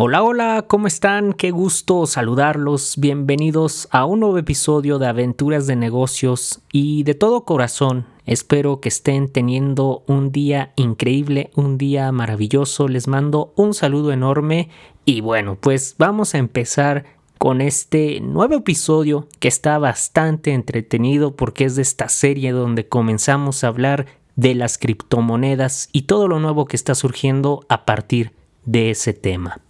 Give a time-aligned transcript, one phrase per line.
[0.00, 1.32] Hola, hola, ¿cómo están?
[1.32, 2.98] Qué gusto saludarlos.
[2.98, 8.90] Bienvenidos a un nuevo episodio de Aventuras de Negocios y de todo corazón espero que
[8.90, 12.86] estén teniendo un día increíble, un día maravilloso.
[12.86, 14.68] Les mando un saludo enorme
[15.04, 17.04] y bueno, pues vamos a empezar
[17.36, 23.64] con este nuevo episodio que está bastante entretenido porque es de esta serie donde comenzamos
[23.64, 24.06] a hablar
[24.36, 28.30] de las criptomonedas y todo lo nuevo que está surgiendo a partir
[28.64, 29.60] de ese tema.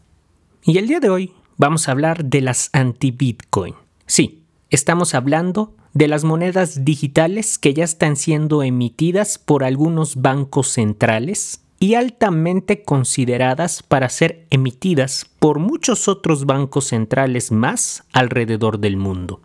[0.69, 3.75] Y el día de hoy vamos a hablar de las anti-Bitcoin.
[4.05, 10.69] Sí, estamos hablando de las monedas digitales que ya están siendo emitidas por algunos bancos
[10.69, 18.99] centrales y altamente consideradas para ser emitidas por muchos otros bancos centrales más alrededor del
[18.99, 19.41] mundo.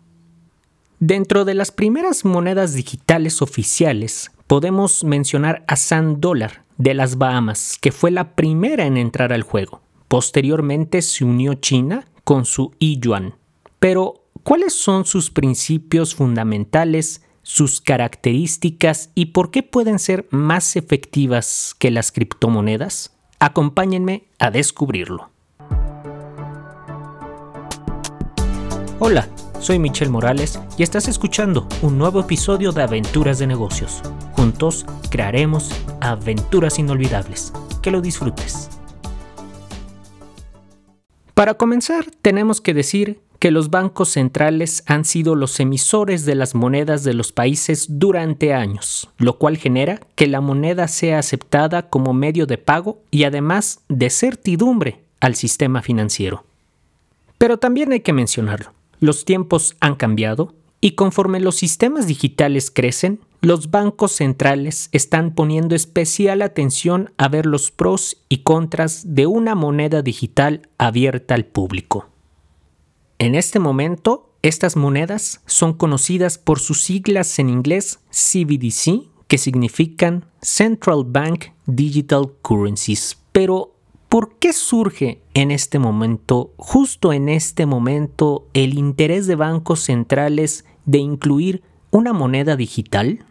[1.00, 7.78] Dentro de las primeras monedas digitales oficiales podemos mencionar a Sand Dollar de las Bahamas,
[7.80, 9.83] que fue la primera en entrar al juego.
[10.08, 13.34] Posteriormente se unió China con su yuan.
[13.78, 21.74] Pero, ¿cuáles son sus principios fundamentales, sus características y por qué pueden ser más efectivas
[21.78, 23.14] que las criptomonedas?
[23.38, 25.30] Acompáñenme a descubrirlo.
[29.00, 29.28] Hola,
[29.60, 34.02] soy Michelle Morales y estás escuchando un nuevo episodio de Aventuras de Negocios.
[34.32, 37.52] Juntos crearemos aventuras inolvidables.
[37.82, 38.70] Que lo disfrutes.
[41.34, 46.54] Para comenzar, tenemos que decir que los bancos centrales han sido los emisores de las
[46.54, 52.14] monedas de los países durante años, lo cual genera que la moneda sea aceptada como
[52.14, 56.44] medio de pago y además de certidumbre al sistema financiero.
[57.36, 63.18] Pero también hay que mencionarlo, los tiempos han cambiado y conforme los sistemas digitales crecen,
[63.44, 69.54] los bancos centrales están poniendo especial atención a ver los pros y contras de una
[69.54, 72.08] moneda digital abierta al público.
[73.18, 80.24] En este momento, estas monedas son conocidas por sus siglas en inglés CBDC, que significan
[80.40, 83.18] Central Bank Digital Currencies.
[83.32, 83.74] Pero,
[84.08, 90.64] ¿por qué surge en este momento, justo en este momento, el interés de bancos centrales
[90.86, 93.24] de incluir una moneda digital?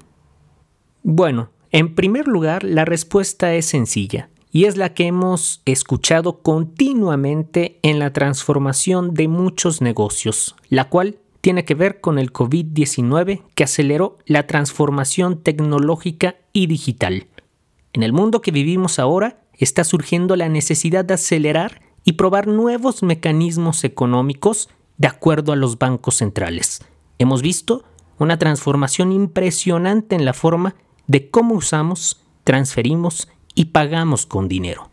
[1.06, 7.78] Bueno, en primer lugar, la respuesta es sencilla y es la que hemos escuchado continuamente
[7.82, 13.64] en la transformación de muchos negocios, la cual tiene que ver con el COVID-19 que
[13.66, 17.28] aceleró la transformación tecnológica y digital.
[17.92, 23.04] En el mundo que vivimos ahora está surgiendo la necesidad de acelerar y probar nuevos
[23.04, 26.82] mecanismos económicos de acuerdo a los bancos centrales.
[27.20, 27.84] Hemos visto
[28.20, 30.76] una transformación impresionante en la forma
[31.08, 34.90] de cómo usamos, transferimos y pagamos con dinero.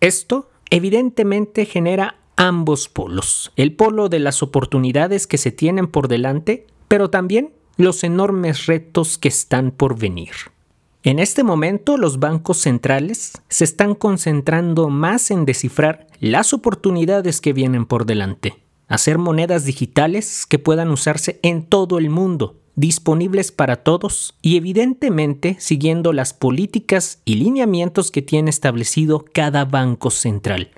[0.00, 6.66] Esto evidentemente genera ambos polos, el polo de las oportunidades que se tienen por delante,
[6.88, 10.32] pero también los enormes retos que están por venir.
[11.04, 17.52] En este momento los bancos centrales se están concentrando más en descifrar las oportunidades que
[17.52, 23.76] vienen por delante, hacer monedas digitales que puedan usarse en todo el mundo, disponibles para
[23.76, 30.70] todos y evidentemente siguiendo las políticas y lineamientos que tiene establecido cada banco central,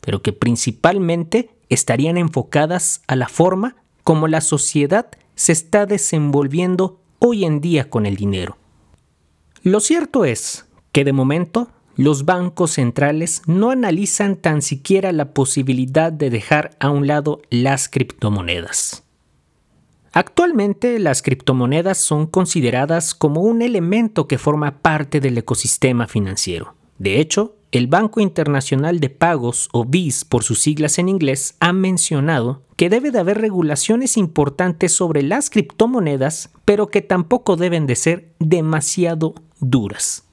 [0.00, 7.44] pero que principalmente estarían enfocadas a la forma como la sociedad se está desenvolviendo hoy
[7.44, 8.56] en día con el dinero.
[9.62, 16.12] Lo cierto es que de momento los bancos centrales no analizan tan siquiera la posibilidad
[16.12, 19.04] de dejar a un lado las criptomonedas.
[20.12, 26.74] Actualmente las criptomonedas son consideradas como un elemento que forma parte del ecosistema financiero.
[26.98, 31.72] De hecho, el Banco Internacional de Pagos, o BIS por sus siglas en inglés, ha
[31.72, 37.94] mencionado que debe de haber regulaciones importantes sobre las criptomonedas, pero que tampoco deben de
[37.94, 40.24] ser demasiado duras.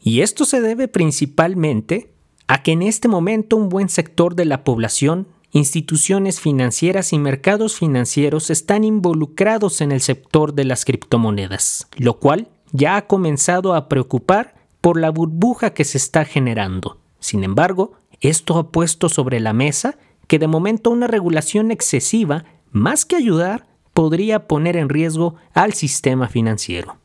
[0.00, 2.10] Y esto se debe principalmente
[2.46, 7.76] a que en este momento un buen sector de la población instituciones financieras y mercados
[7.76, 13.88] financieros están involucrados en el sector de las criptomonedas, lo cual ya ha comenzado a
[13.88, 16.98] preocupar por la burbuja que se está generando.
[17.20, 19.96] Sin embargo, esto ha puesto sobre la mesa
[20.26, 26.26] que de momento una regulación excesiva, más que ayudar, podría poner en riesgo al sistema
[26.26, 26.96] financiero.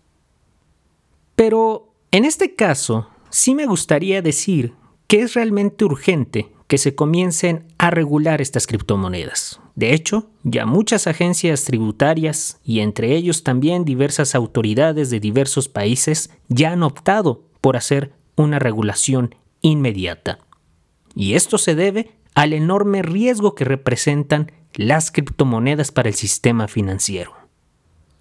[1.36, 4.74] Pero, en este caso, sí me gustaría decir
[5.06, 9.60] que es realmente urgente que se comiencen a regular estas criptomonedas.
[9.74, 16.30] De hecho, ya muchas agencias tributarias y entre ellos también diversas autoridades de diversos países
[16.48, 20.40] ya han optado por hacer una regulación inmediata.
[21.16, 27.34] y esto se debe al enorme riesgo que representan las criptomonedas para el sistema financiero.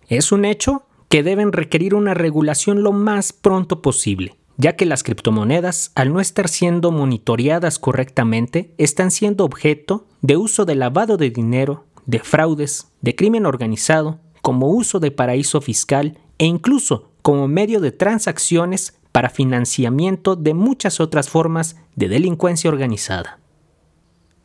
[0.08, 5.04] Es un hecho que deben requerir una regulación lo más pronto posible, ya que las
[5.04, 11.30] criptomonedas, al no estar siendo monitoreadas correctamente, están siendo objeto de uso de lavado de
[11.30, 17.80] dinero, de fraudes, de crimen organizado, como uso de paraíso fiscal e incluso como medio
[17.80, 23.38] de transacciones para financiamiento de muchas otras formas de delincuencia organizada.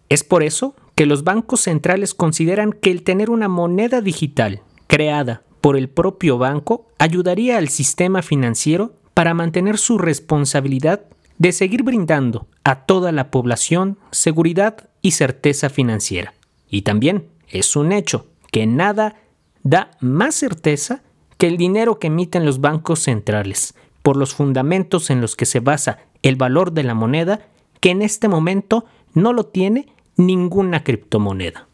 [0.09, 5.43] Es por eso que los bancos centrales consideran que el tener una moneda digital creada
[5.59, 11.01] por el propio banco ayudaría al sistema financiero para mantener su responsabilidad
[11.37, 16.33] de seguir brindando a toda la población seguridad y certeza financiera.
[16.69, 19.17] Y también es un hecho que nada
[19.63, 21.03] da más certeza
[21.37, 25.59] que el dinero que emiten los bancos centrales, por los fundamentos en los que se
[25.59, 27.47] basa el valor de la moneda,
[27.79, 31.67] que en este momento no lo tiene ninguna criptomoneda.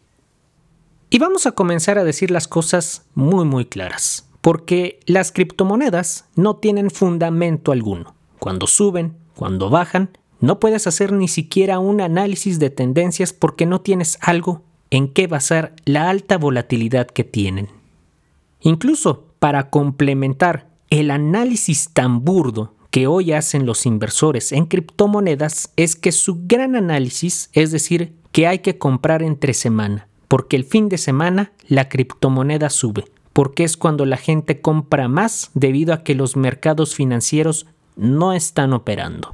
[1.09, 6.57] Y vamos a comenzar a decir las cosas muy muy claras, porque las criptomonedas no
[6.57, 8.15] tienen fundamento alguno.
[8.39, 13.81] Cuando suben, cuando bajan, no puedes hacer ni siquiera un análisis de tendencias porque no
[13.81, 17.69] tienes algo en qué basar la alta volatilidad que tienen.
[18.61, 25.95] Incluso para complementar el análisis tan burdo que hoy hacen los inversores en criptomonedas es
[25.95, 30.89] que su gran análisis, es decir, que hay que comprar entre semana, porque el fin
[30.89, 33.05] de semana la criptomoneda sube,
[33.39, 38.73] porque es cuando la gente compra más debido a que los mercados financieros no están
[38.73, 39.33] operando.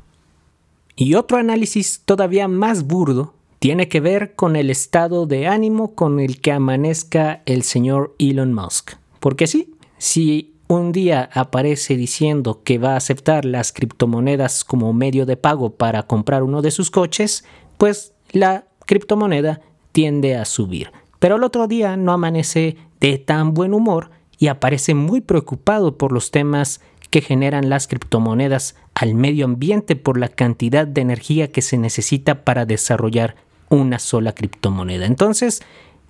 [0.95, 6.19] Y otro análisis todavía más burdo tiene que ver con el estado de ánimo con
[6.19, 8.91] el que amanezca el señor Elon Musk.
[9.19, 15.25] Porque sí, si un día aparece diciendo que va a aceptar las criptomonedas como medio
[15.25, 17.43] de pago para comprar uno de sus coches,
[17.79, 19.61] pues la criptomoneda
[19.93, 20.91] tiende a subir.
[21.17, 26.11] Pero el otro día no amanece de tan buen humor y aparece muy preocupado por
[26.11, 31.61] los temas que generan las criptomonedas al medio ambiente por la cantidad de energía que
[31.61, 33.35] se necesita para desarrollar
[33.69, 35.05] una sola criptomoneda.
[35.05, 35.61] Entonces,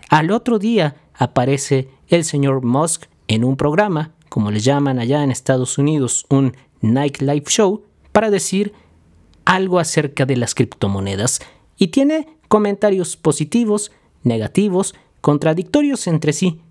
[0.10, 5.32] al otro día aparece el señor Musk en un programa, como le llaman allá en
[5.32, 8.74] Estados Unidos, un nightlife show, para decir
[9.46, 11.40] algo acerca de las criptomonedas
[11.78, 13.92] y tiene comentarios positivos,
[14.24, 16.62] negativos, contradictorios entre sí,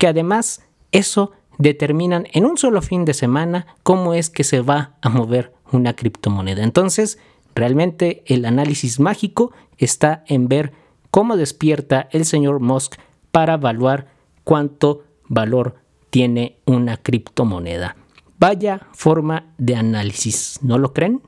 [0.00, 0.62] que además
[0.92, 5.52] eso determinan en un solo fin de semana cómo es que se va a mover
[5.72, 6.64] una criptomoneda.
[6.64, 7.18] Entonces,
[7.54, 10.72] realmente el análisis mágico está en ver
[11.10, 12.94] cómo despierta el señor Musk
[13.30, 15.76] para evaluar cuánto valor
[16.08, 17.94] tiene una criptomoneda.
[18.38, 21.20] Vaya forma de análisis, ¿no lo creen?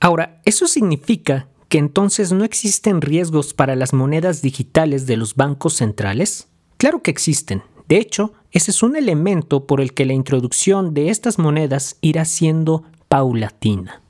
[0.00, 5.72] Ahora, eso significa que entonces no existen riesgos para las monedas digitales de los bancos
[5.72, 6.49] centrales?
[6.80, 7.62] Claro que existen.
[7.88, 12.24] De hecho, ese es un elemento por el que la introducción de estas monedas irá
[12.24, 14.00] siendo paulatina.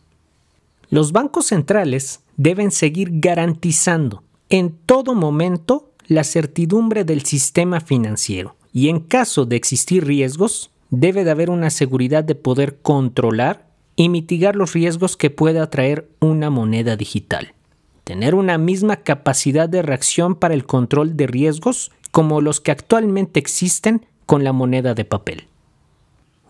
[0.89, 8.89] Los bancos centrales deben seguir garantizando en todo momento la certidumbre del sistema financiero y
[8.89, 13.67] en caso de existir riesgos, debe de haber una seguridad de poder controlar
[13.97, 17.53] y mitigar los riesgos que pueda traer una moneda digital.
[18.05, 23.41] Tener una misma capacidad de reacción para el control de riesgos como los que actualmente
[23.41, 25.47] existen con la moneda de papel.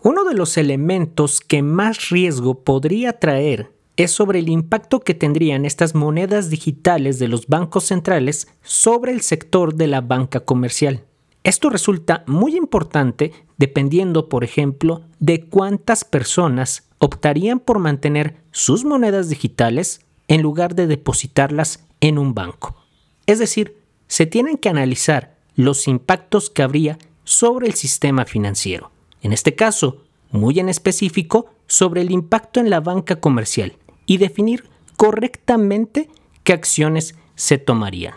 [0.03, 5.65] Uno de los elementos que más riesgo podría traer es sobre el impacto que tendrían
[5.65, 11.03] estas monedas digitales de los bancos centrales sobre el sector de la banca comercial.
[11.43, 19.29] Esto resulta muy importante dependiendo, por ejemplo, de cuántas personas optarían por mantener sus monedas
[19.29, 22.75] digitales en lugar de depositarlas en un banco.
[23.25, 23.77] Es decir,
[24.07, 28.91] se tienen que analizar los impactos que habría sobre el sistema financiero.
[29.21, 33.73] En este caso, muy en específico, sobre el impacto en la banca comercial
[34.05, 34.65] y definir
[34.97, 36.09] correctamente
[36.43, 38.15] qué acciones se tomarían.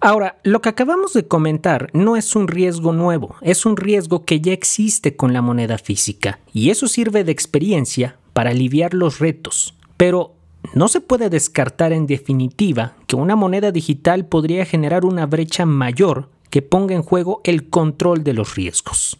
[0.00, 4.40] Ahora, lo que acabamos de comentar no es un riesgo nuevo, es un riesgo que
[4.40, 9.74] ya existe con la moneda física, y eso sirve de experiencia para aliviar los retos.
[9.96, 10.34] Pero
[10.72, 16.30] no se puede descartar en definitiva que una moneda digital podría generar una brecha mayor
[16.50, 19.18] que ponga en juego el control de los riesgos.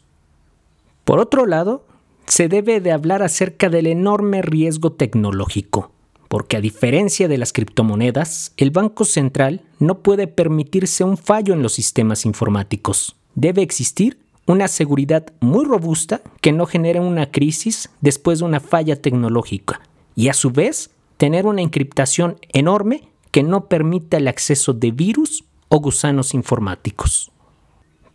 [1.05, 1.85] Por otro lado,
[2.27, 5.91] se debe de hablar acerca del enorme riesgo tecnológico
[6.35, 11.63] porque a diferencia de las criptomonedas, el Banco Central no puede permitirse un fallo en
[11.63, 13.15] los sistemas informáticos.
[13.37, 19.01] Debe existir una seguridad muy robusta que no genere una crisis después de una falla
[19.01, 19.81] tecnológica
[20.17, 25.45] y a su vez tener una encriptación enorme que no permita el acceso de virus
[25.69, 27.31] o gusanos informáticos.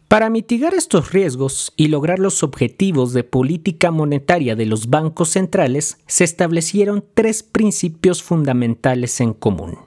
[0.07, 5.99] Para mitigar estos riesgos y lograr los objetivos de política monetaria de los bancos centrales,
[6.07, 9.77] se establecieron tres principios fundamentales en común.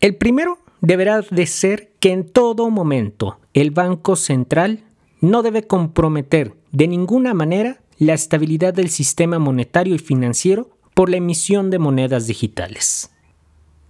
[0.00, 4.82] El primero deberá de ser que en todo momento el Banco Central
[5.20, 11.18] no debe comprometer de ninguna manera la estabilidad del sistema monetario y financiero por la
[11.18, 13.10] emisión de monedas digitales.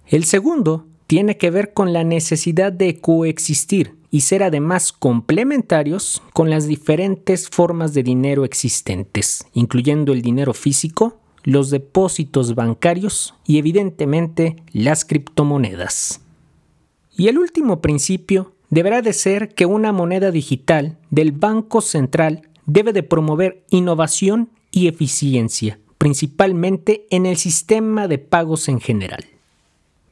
[0.07, 6.49] El segundo tiene que ver con la necesidad de coexistir y ser además complementarios con
[6.49, 14.57] las diferentes formas de dinero existentes, incluyendo el dinero físico, los depósitos bancarios y evidentemente
[14.73, 16.19] las criptomonedas.
[17.15, 22.91] Y el último principio deberá de ser que una moneda digital del Banco Central debe
[22.91, 29.25] de promover innovación y eficiencia, principalmente en el sistema de pagos en general.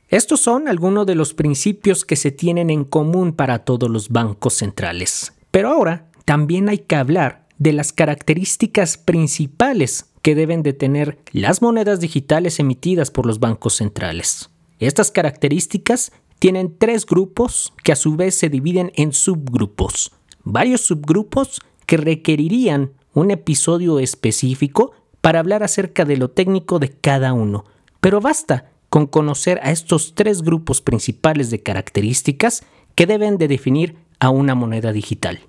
[0.10, 4.54] Estos son algunos de los principios que se tienen en común para todos los bancos
[4.54, 5.34] centrales.
[5.52, 11.62] Pero ahora también hay que hablar de las características principales que deben de tener las
[11.62, 14.50] monedas digitales emitidas por los bancos centrales.
[14.80, 20.12] Estas características tienen tres grupos que a su vez se dividen en subgrupos,
[20.44, 24.92] varios subgrupos que requerirían un episodio específico
[25.26, 27.66] para hablar acerca de lo técnico de cada uno.
[28.00, 32.64] Pero basta con conocer a estos tres grupos principales de características
[32.94, 35.40] que deben de definir a una moneda digital.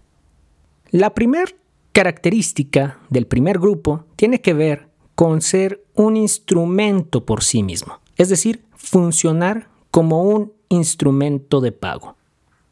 [0.92, 1.52] La primera
[1.92, 8.30] característica del primer grupo tiene que ver con ser un instrumento por sí mismo, es
[8.30, 12.16] decir, funcionar como un instrumento de pago.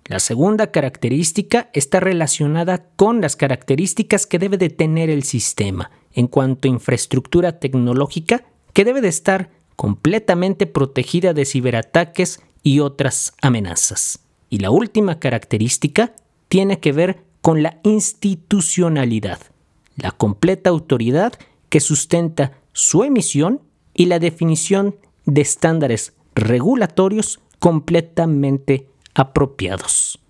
[0.07, 6.27] La segunda característica está relacionada con las características que debe de tener el sistema en
[6.27, 8.45] cuanto a infraestructura tecnológica
[8.75, 14.21] que debe de estar completamente protegida de ciberataques y otras amenazas.
[14.51, 16.15] Y la última característica
[16.49, 19.39] tiene que ver con la institucionalidad,
[19.97, 21.33] la completa autoridad
[21.71, 23.63] que sustenta su emisión
[23.95, 30.21] y la definición de estándares regulatorios completamente apropiados.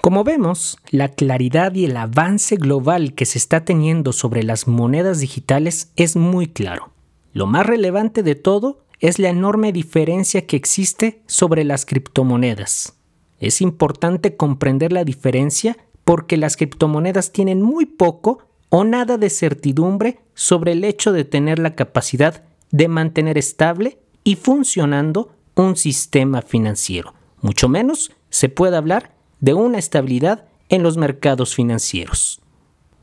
[0.00, 5.20] Como vemos, la claridad y el avance global que se está teniendo sobre las monedas
[5.20, 6.92] digitales es muy claro.
[7.32, 12.94] Lo más relevante de todo es la enorme diferencia que existe sobre las criptomonedas.
[13.40, 18.38] Es importante comprender la diferencia porque las criptomonedas tienen muy poco
[18.70, 24.36] o nada de certidumbre sobre el hecho de tener la capacidad de mantener estable y
[24.36, 27.17] funcionando un sistema financiero.
[27.40, 32.40] Mucho menos se puede hablar de una estabilidad en los mercados financieros.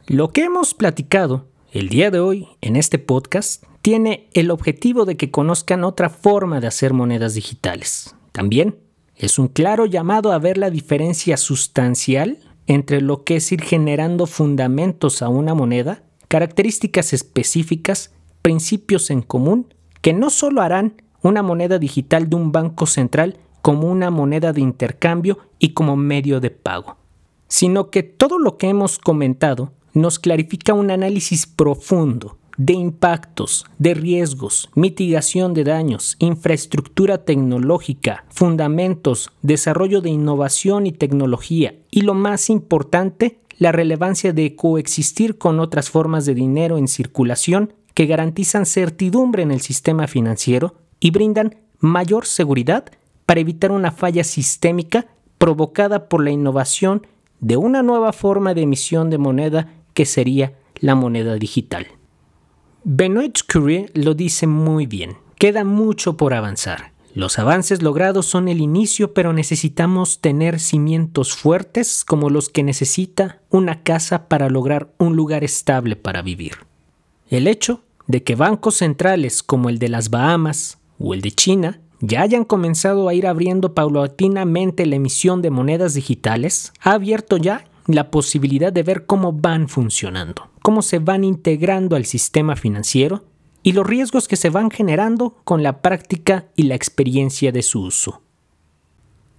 [0.08, 5.18] Lo que hemos platicado el día de hoy en este podcast tiene el objetivo de
[5.18, 8.16] que conozcan otra forma de hacer monedas digitales.
[8.32, 8.80] También
[9.16, 14.26] es un claro llamado a ver la diferencia sustancial entre lo que es ir generando
[14.26, 21.80] fundamentos a una moneda, características específicas, principios en común, que no solo harán una moneda
[21.80, 26.98] digital de un banco central como una moneda de intercambio y como medio de pago,
[27.48, 33.96] sino que todo lo que hemos comentado nos clarifica un análisis profundo de impactos, de
[33.96, 42.52] riesgos, mitigación de daños, infraestructura tecnológica, fundamentos, desarrollo de innovación y tecnología y lo más
[42.52, 49.42] importante, la relevancia de coexistir con otras formas de dinero en circulación que garantizan certidumbre
[49.42, 52.92] en el sistema financiero y brindan mayor seguridad
[53.26, 57.08] para evitar una falla sistémica provocada por la innovación
[57.40, 61.88] de una nueva forma de emisión de moneda que sería la moneda digital.
[62.84, 65.18] Benoit Curie lo dice muy bien.
[65.38, 66.94] Queda mucho por avanzar.
[67.16, 73.42] Los avances logrados son el inicio, pero necesitamos tener cimientos fuertes como los que necesita
[73.50, 76.58] una casa para lograr un lugar estable para vivir.
[77.30, 81.80] El hecho de que bancos centrales como el de las Bahamas o el de China
[82.02, 87.66] ya hayan comenzado a ir abriendo paulatinamente la emisión de monedas digitales ha abierto ya
[87.88, 93.24] la posibilidad de ver cómo van funcionando, cómo se van integrando al sistema financiero
[93.64, 97.82] y los riesgos que se van generando con la práctica y la experiencia de su
[97.82, 98.22] uso.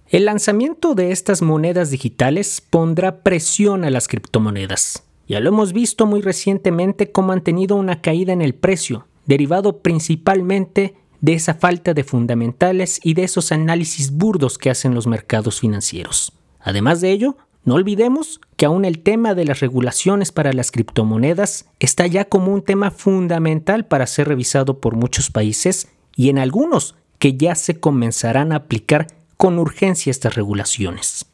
[0.09, 5.03] El lanzamiento de estas monedas digitales pondrá presión a las criptomonedas.
[5.27, 9.79] Ya lo hemos visto muy recientemente cómo han tenido una caída en el precio, derivado
[9.79, 15.59] principalmente de esa falta de fundamentales y de esos análisis burdos que hacen los mercados
[15.59, 16.33] financieros.
[16.59, 21.65] Además de ello, no olvidemos que aún el tema de las regulaciones para las criptomonedas
[21.79, 26.95] está ya como un tema fundamental para ser revisado por muchos países y en algunos
[27.19, 31.25] que ya se comenzarán a aplicar con urgencia estas regulaciones.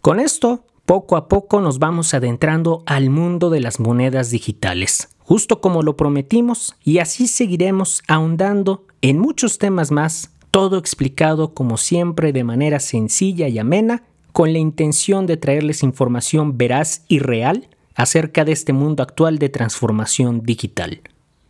[0.00, 5.60] Con esto, poco a poco nos vamos adentrando al mundo de las monedas digitales, justo
[5.60, 12.32] como lo prometimos, y así seguiremos ahondando en muchos temas más, todo explicado como siempre
[12.32, 18.44] de manera sencilla y amena, con la intención de traerles información veraz y real acerca
[18.44, 21.02] de este mundo actual de transformación digital.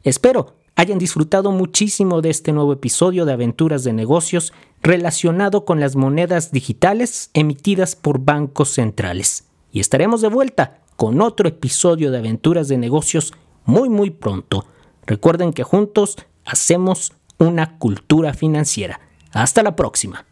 [0.03, 5.95] Espero hayan disfrutado muchísimo de este nuevo episodio de Aventuras de Negocios relacionado con las
[5.95, 9.45] monedas digitales emitidas por bancos centrales.
[9.71, 13.33] Y estaremos de vuelta con otro episodio de Aventuras de Negocios
[13.65, 14.67] muy muy pronto.
[15.07, 18.99] Recuerden que juntos hacemos una cultura financiera.
[19.31, 20.27] Hasta la próxima.